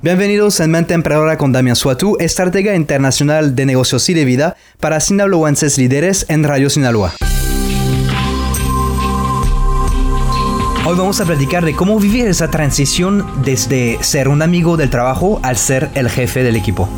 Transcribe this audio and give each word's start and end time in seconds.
Bienvenidos 0.00 0.60
en 0.60 0.70
Mente 0.70 0.94
Emprendedora 0.94 1.36
con 1.38 1.50
Damián 1.50 1.74
Suatu, 1.74 2.16
estratega 2.20 2.76
internacional 2.76 3.56
de 3.56 3.66
negocios 3.66 4.08
y 4.08 4.14
de 4.14 4.24
vida 4.24 4.56
para 4.78 5.00
sinaloenses 5.00 5.76
líderes 5.76 6.24
en 6.28 6.44
Radio 6.44 6.70
Sinaloa. 6.70 7.14
Hoy 10.86 10.96
vamos 10.96 11.20
a 11.20 11.24
platicar 11.24 11.64
de 11.64 11.74
cómo 11.74 11.98
vivir 11.98 12.28
esa 12.28 12.48
transición 12.48 13.26
desde 13.44 13.98
ser 14.00 14.28
un 14.28 14.40
amigo 14.40 14.76
del 14.76 14.88
trabajo 14.88 15.40
al 15.42 15.56
ser 15.56 15.90
el 15.94 16.08
jefe 16.08 16.44
del 16.44 16.54
equipo. 16.54 16.88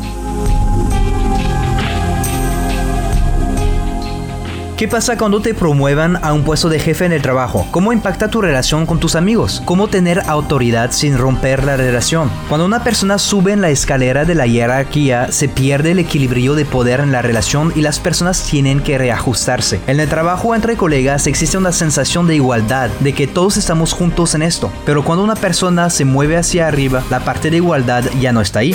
¿Qué 4.81 4.87
pasa 4.87 5.15
cuando 5.15 5.43
te 5.43 5.53
promuevan 5.53 6.17
a 6.23 6.33
un 6.33 6.41
puesto 6.41 6.67
de 6.67 6.79
jefe 6.79 7.05
en 7.05 7.11
el 7.11 7.21
trabajo? 7.21 7.67
¿Cómo 7.69 7.93
impacta 7.93 8.29
tu 8.29 8.41
relación 8.41 8.87
con 8.87 8.99
tus 8.99 9.15
amigos? 9.15 9.61
¿Cómo 9.63 9.89
tener 9.89 10.23
autoridad 10.25 10.89
sin 10.89 11.19
romper 11.19 11.63
la 11.63 11.77
relación? 11.77 12.31
Cuando 12.49 12.65
una 12.65 12.83
persona 12.83 13.19
sube 13.19 13.51
en 13.51 13.61
la 13.61 13.69
escalera 13.69 14.25
de 14.25 14.33
la 14.33 14.47
jerarquía, 14.47 15.31
se 15.31 15.47
pierde 15.47 15.91
el 15.91 15.99
equilibrio 15.99 16.55
de 16.55 16.65
poder 16.65 16.99
en 16.99 17.11
la 17.11 17.21
relación 17.21 17.71
y 17.75 17.81
las 17.81 17.99
personas 17.99 18.41
tienen 18.49 18.79
que 18.79 18.97
reajustarse. 18.97 19.79
En 19.85 19.99
el 19.99 20.09
trabajo 20.09 20.55
entre 20.55 20.75
colegas 20.75 21.27
existe 21.27 21.59
una 21.59 21.73
sensación 21.73 22.25
de 22.25 22.33
igualdad, 22.33 22.89
de 23.01 23.13
que 23.13 23.27
todos 23.27 23.57
estamos 23.57 23.93
juntos 23.93 24.33
en 24.33 24.41
esto. 24.41 24.71
Pero 24.83 25.03
cuando 25.05 25.23
una 25.23 25.35
persona 25.35 25.91
se 25.91 26.05
mueve 26.05 26.37
hacia 26.37 26.67
arriba, 26.67 27.03
la 27.11 27.19
parte 27.19 27.51
de 27.51 27.57
igualdad 27.57 28.05
ya 28.19 28.33
no 28.33 28.41
está 28.41 28.61
ahí. 28.61 28.73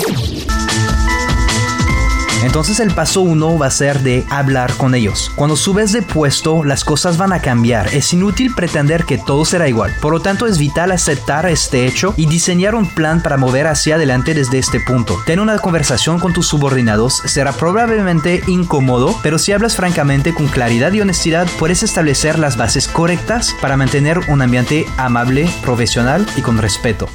Entonces 2.47 2.79
el 2.79 2.93
paso 2.93 3.19
uno 3.19 3.59
va 3.59 3.65
a 3.65 3.71
ser 3.71 3.99
de 3.99 4.25
hablar 4.29 4.71
con 4.77 4.95
ellos. 4.95 5.33
Cuando 5.35 5.57
subes 5.57 5.91
de 5.91 6.01
puesto, 6.01 6.63
las 6.63 6.85
cosas 6.85 7.17
van 7.17 7.33
a 7.33 7.41
cambiar. 7.41 7.93
Es 7.93 8.13
inútil 8.13 8.55
pretender 8.55 9.03
que 9.03 9.17
todo 9.17 9.43
será 9.43 9.67
igual. 9.67 9.93
Por 10.01 10.13
lo 10.13 10.21
tanto, 10.21 10.47
es 10.47 10.57
vital 10.57 10.93
aceptar 10.93 11.45
este 11.47 11.85
hecho 11.85 12.13
y 12.15 12.25
diseñar 12.25 12.73
un 12.73 12.87
plan 12.87 13.21
para 13.21 13.35
mover 13.35 13.67
hacia 13.67 13.95
adelante 13.95 14.33
desde 14.33 14.59
este 14.59 14.79
punto. 14.79 15.21
Ten 15.25 15.41
una 15.41 15.59
conversación 15.59 16.21
con 16.21 16.31
tus 16.31 16.47
subordinados. 16.47 17.21
Será 17.25 17.51
probablemente 17.51 18.41
incómodo, 18.47 19.13
pero 19.21 19.39
si 19.39 19.51
hablas 19.51 19.75
francamente 19.75 20.33
con 20.33 20.47
claridad 20.47 20.93
y 20.93 21.01
honestidad, 21.01 21.49
puedes 21.59 21.83
establecer 21.83 22.39
las 22.39 22.55
bases 22.55 22.87
correctas 22.87 23.53
para 23.61 23.75
mantener 23.75 24.19
un 24.29 24.41
ambiente 24.41 24.85
amable, 24.95 25.49
profesional 25.63 26.25
y 26.37 26.41
con 26.41 26.59
respeto. 26.59 27.09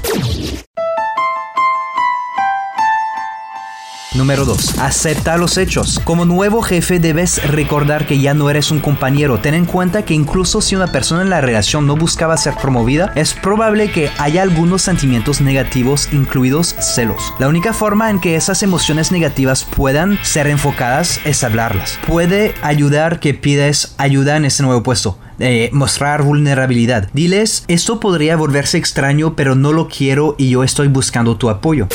Número 4.15 4.45
2. 4.45 4.77
Acepta 4.77 5.37
los 5.37 5.57
hechos. 5.57 5.99
Como 6.03 6.25
nuevo 6.25 6.61
jefe 6.61 6.99
debes 6.99 7.41
recordar 7.49 8.05
que 8.05 8.19
ya 8.19 8.35
no 8.35 8.49
eres 8.51 8.69
un 8.69 8.79
compañero. 8.79 9.39
Ten 9.39 9.55
en 9.55 9.65
cuenta 9.65 10.05
que 10.05 10.13
incluso 10.13 10.61
si 10.61 10.75
una 10.75 10.91
persona 10.91 11.23
en 11.23 11.31
la 11.31 11.41
relación 11.41 11.87
no 11.87 11.95
buscaba 11.95 12.37
ser 12.37 12.53
promovida, 12.55 13.11
es 13.15 13.33
probable 13.33 13.91
que 13.91 14.11
haya 14.19 14.43
algunos 14.43 14.83
sentimientos 14.83 15.41
negativos, 15.41 16.09
incluidos 16.11 16.75
celos. 16.79 17.33
La 17.39 17.47
única 17.47 17.73
forma 17.73 18.11
en 18.11 18.19
que 18.19 18.35
esas 18.35 18.61
emociones 18.61 19.11
negativas 19.11 19.63
puedan 19.63 20.19
ser 20.23 20.45
enfocadas 20.45 21.19
es 21.25 21.43
hablarlas. 21.43 21.97
Puede 22.05 22.53
ayudar 22.61 23.19
que 23.19 23.33
pides 23.33 23.95
ayuda 23.97 24.37
en 24.37 24.45
ese 24.45 24.61
nuevo 24.61 24.83
puesto. 24.83 25.17
Eh, 25.39 25.71
mostrar 25.73 26.21
vulnerabilidad. 26.21 27.09
Diles, 27.13 27.65
esto 27.67 27.99
podría 27.99 28.35
volverse 28.35 28.77
extraño, 28.77 29.35
pero 29.35 29.55
no 29.55 29.73
lo 29.73 29.87
quiero 29.87 30.35
y 30.37 30.51
yo 30.51 30.63
estoy 30.63 30.87
buscando 30.87 31.35
tu 31.35 31.49
apoyo. 31.49 31.87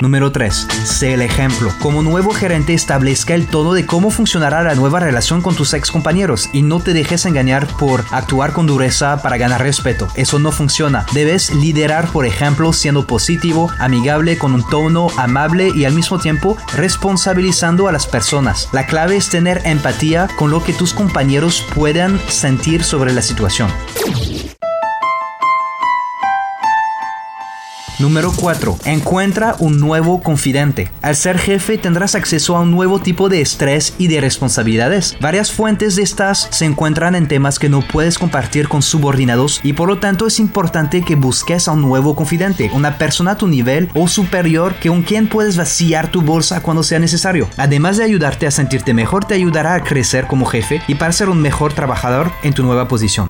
Número 0.00 0.32
3. 0.32 0.66
Sé 0.84 1.14
el 1.14 1.22
ejemplo. 1.22 1.72
Como 1.78 2.02
nuevo 2.02 2.32
gerente 2.32 2.72
establezca 2.72 3.34
el 3.34 3.46
tono 3.46 3.74
de 3.74 3.84
cómo 3.84 4.10
funcionará 4.10 4.62
la 4.62 4.74
nueva 4.74 4.98
relación 5.00 5.42
con 5.42 5.54
tus 5.54 5.74
ex 5.74 5.90
compañeros 5.90 6.48
y 6.52 6.62
no 6.62 6.80
te 6.80 6.94
dejes 6.94 7.26
engañar 7.26 7.66
por 7.76 8.04
actuar 8.10 8.52
con 8.52 8.66
dureza 8.66 9.20
para 9.22 9.36
ganar 9.36 9.62
respeto. 9.62 10.08
Eso 10.14 10.38
no 10.38 10.52
funciona. 10.52 11.04
Debes 11.12 11.54
liderar, 11.54 12.08
por 12.08 12.24
ejemplo, 12.24 12.72
siendo 12.72 13.06
positivo, 13.06 13.70
amigable, 13.78 14.38
con 14.38 14.54
un 14.54 14.66
tono 14.68 15.08
amable 15.16 15.70
y 15.74 15.84
al 15.84 15.92
mismo 15.92 16.18
tiempo 16.18 16.56
responsabilizando 16.74 17.86
a 17.86 17.92
las 17.92 18.06
personas. 18.06 18.68
La 18.72 18.86
clave 18.86 19.16
es 19.16 19.28
tener 19.28 19.60
empatía 19.64 20.28
con 20.36 20.50
lo 20.50 20.64
que 20.64 20.72
tus 20.72 20.94
compañeros 20.94 21.66
puedan 21.74 22.18
sentir 22.28 22.84
sobre 22.84 23.12
la 23.12 23.22
situación. 23.22 23.70
Número 28.00 28.32
4. 28.34 28.78
Encuentra 28.86 29.56
un 29.58 29.78
nuevo 29.78 30.22
confidente. 30.22 30.90
Al 31.02 31.16
ser 31.16 31.38
jefe 31.38 31.76
tendrás 31.76 32.14
acceso 32.14 32.56
a 32.56 32.60
un 32.60 32.70
nuevo 32.70 32.98
tipo 32.98 33.28
de 33.28 33.42
estrés 33.42 33.92
y 33.98 34.08
de 34.08 34.22
responsabilidades. 34.22 35.18
Varias 35.20 35.52
fuentes 35.52 35.96
de 35.96 36.02
estas 36.02 36.48
se 36.50 36.64
encuentran 36.64 37.14
en 37.14 37.28
temas 37.28 37.58
que 37.58 37.68
no 37.68 37.82
puedes 37.82 38.18
compartir 38.18 38.68
con 38.68 38.80
subordinados 38.80 39.60
y 39.62 39.74
por 39.74 39.86
lo 39.86 39.98
tanto 39.98 40.26
es 40.26 40.40
importante 40.40 41.02
que 41.02 41.14
busques 41.14 41.68
a 41.68 41.72
un 41.72 41.82
nuevo 41.82 42.16
confidente, 42.16 42.70
una 42.72 42.96
persona 42.96 43.32
a 43.32 43.36
tu 43.36 43.48
nivel 43.48 43.90
o 43.94 44.08
superior 44.08 44.74
que 44.76 44.88
con 44.88 45.02
quien 45.02 45.28
puedes 45.28 45.58
vaciar 45.58 46.10
tu 46.10 46.22
bolsa 46.22 46.62
cuando 46.62 46.82
sea 46.82 47.00
necesario. 47.00 47.48
Además 47.58 47.98
de 47.98 48.04
ayudarte 48.04 48.46
a 48.46 48.50
sentirte 48.50 48.94
mejor, 48.94 49.26
te 49.26 49.34
ayudará 49.34 49.74
a 49.74 49.84
crecer 49.84 50.26
como 50.26 50.46
jefe 50.46 50.80
y 50.88 50.94
para 50.94 51.12
ser 51.12 51.28
un 51.28 51.42
mejor 51.42 51.74
trabajador 51.74 52.32
en 52.42 52.54
tu 52.54 52.62
nueva 52.62 52.88
posición. 52.88 53.28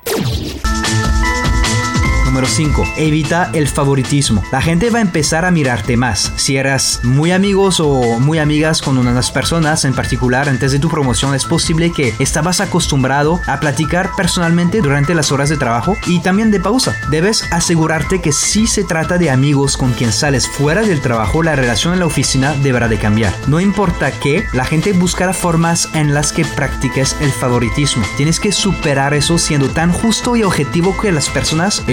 Número 2.41 2.55
5. 2.55 2.93
Evita 2.97 3.51
el 3.53 3.67
favoritismo. 3.67 4.41
La 4.51 4.61
gente 4.61 4.89
va 4.89 4.97
a 4.97 5.03
empezar 5.03 5.45
a 5.45 5.51
mirarte 5.51 5.95
más. 5.95 6.33
Si 6.37 6.57
eras 6.57 7.01
muy 7.03 7.31
amigos 7.31 7.79
o 7.79 8.19
muy 8.19 8.39
amigas 8.39 8.81
con 8.81 8.97
unas 8.97 9.29
personas 9.29 9.85
en 9.85 9.93
particular 9.93 10.49
antes 10.49 10.71
de 10.71 10.79
tu 10.79 10.89
promoción, 10.89 11.35
es 11.35 11.45
posible 11.45 11.91
que 11.91 12.15
estabas 12.17 12.59
acostumbrado 12.59 13.39
a 13.45 13.59
platicar 13.59 14.09
personalmente 14.17 14.81
durante 14.81 15.13
las 15.13 15.31
horas 15.31 15.49
de 15.49 15.57
trabajo 15.57 15.95
y 16.07 16.19
también 16.21 16.49
de 16.49 16.59
pausa. 16.59 16.95
Debes 17.11 17.43
asegurarte 17.51 18.21
que 18.21 18.31
si 18.31 18.65
se 18.65 18.85
trata 18.85 19.19
de 19.19 19.29
amigos 19.29 19.77
con 19.77 19.93
quien 19.93 20.11
sales 20.11 20.47
fuera 20.47 20.81
del 20.81 21.01
trabajo, 21.01 21.43
la 21.43 21.55
relación 21.55 21.93
en 21.93 21.99
la 21.99 22.07
oficina 22.07 22.55
deberá 22.63 22.87
de 22.87 22.97
cambiar. 22.97 23.35
No 23.45 23.59
importa 23.59 24.09
que 24.09 24.45
la 24.53 24.65
gente 24.65 24.93
buscará 24.93 25.33
formas 25.33 25.89
en 25.93 26.15
las 26.15 26.33
que 26.33 26.43
practiques 26.43 27.15
el 27.21 27.31
favoritismo. 27.31 28.03
Tienes 28.17 28.39
que 28.39 28.51
superar 28.51 29.13
eso 29.13 29.37
siendo 29.37 29.69
tan 29.69 29.91
justo 29.91 30.35
y 30.35 30.41
objetivo 30.41 30.97
que 30.99 31.11
las 31.11 31.29
personas 31.29 31.83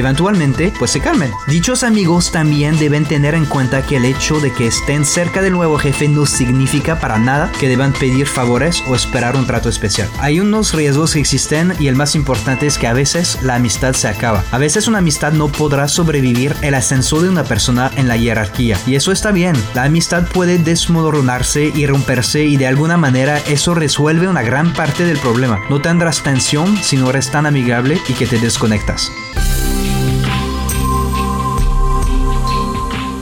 pues 0.79 0.93
se 0.93 1.01
calmen. 1.01 1.33
Dichos 1.49 1.83
amigos 1.83 2.31
también 2.31 2.79
deben 2.79 3.05
tener 3.05 3.35
en 3.35 3.45
cuenta 3.45 3.83
que 3.83 3.97
el 3.97 4.05
hecho 4.05 4.39
de 4.39 4.53
que 4.53 4.69
estén 4.69 5.05
cerca 5.05 5.43
del 5.43 5.53
nuevo 5.53 5.79
jefe 5.79 6.07
no 6.07 6.27
significa 6.27 7.01
para 7.01 7.19
nada 7.19 7.51
que 7.59 7.69
deban 7.69 7.93
pedir 7.93 8.29
favores 8.29 8.85
o 8.87 8.95
esperar 8.95 9.35
un 9.35 9.47
trato 9.47 9.69
especial. 9.69 10.09
Hay 10.21 10.39
unos 10.39 10.75
riesgos 10.75 11.15
que 11.15 11.19
existen 11.19 11.75
y 11.81 11.89
el 11.89 11.97
más 11.97 12.15
importante 12.15 12.67
es 12.67 12.79
que 12.79 12.87
a 12.87 12.93
veces 12.93 13.39
la 13.43 13.57
amistad 13.57 13.95
se 13.95 14.07
acaba. 14.07 14.45
A 14.53 14.59
veces 14.59 14.87
una 14.87 14.99
amistad 14.99 15.33
no 15.33 15.49
podrá 15.49 15.89
sobrevivir 15.89 16.55
el 16.63 16.75
ascenso 16.75 17.21
de 17.21 17.29
una 17.29 17.43
persona 17.43 17.91
en 17.97 18.07
la 18.07 18.17
jerarquía 18.17 18.79
y 18.87 18.95
eso 18.95 19.11
está 19.11 19.33
bien. 19.33 19.57
La 19.75 19.85
amistad 19.85 20.29
puede 20.29 20.59
desmoronarse 20.59 21.73
y 21.75 21.87
romperse 21.87 22.45
y 22.45 22.57
de 22.57 22.69
alguna 22.69 22.97
manera 22.97 23.39
eso 23.49 23.75
resuelve 23.75 24.29
una 24.29 24.43
gran 24.43 24.73
parte 24.73 25.05
del 25.05 25.19
problema. 25.19 25.59
No 25.69 25.83
tendrás 25.83 26.23
tensión 26.23 26.77
si 26.81 26.97
no 26.97 27.11
eres 27.11 27.33
tan 27.33 27.45
amigable 27.45 28.01
y 28.09 28.13
que 28.13 28.27
te 28.27 28.39
desconectas. 28.39 29.11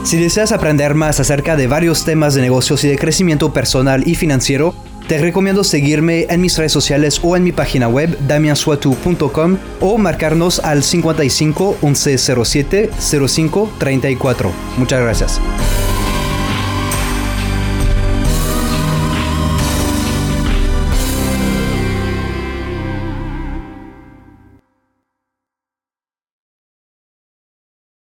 Si 0.07 0.19
deseas 0.19 0.53
aprender 0.53 0.95
más 0.95 1.19
acerca 1.19 1.57
de 1.57 1.67
varios 1.67 2.05
temas 2.05 2.33
de 2.35 2.41
negocios 2.41 2.85
y 2.85 2.89
de 2.89 2.97
crecimiento 2.97 3.53
personal 3.53 4.07
y 4.07 4.15
financiero, 4.15 4.73
te 5.09 5.19
recomiendo 5.19 5.65
seguirme 5.65 6.27
en 6.31 6.41
mis 6.41 6.57
redes 6.57 6.71
sociales 6.71 7.19
o 7.25 7.37
en 7.37 7.43
mi 7.43 7.51
página 7.51 7.89
web 7.89 8.17
damiansuatu.com 8.29 9.59
o 9.81 9.99
marcarnos 9.99 10.61
al 10.61 10.85
55 10.85 11.79
1107 11.83 12.91
05 13.01 13.73
34. 13.81 14.53
Muchas 14.79 15.01
gracias. 15.01 15.41